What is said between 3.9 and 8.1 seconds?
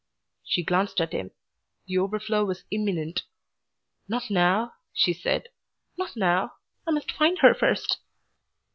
"Not now," she said, "not now. I must find her first."